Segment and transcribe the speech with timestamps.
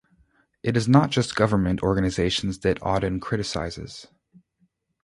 [0.63, 4.07] It is not just government organizations that Auden criticizes.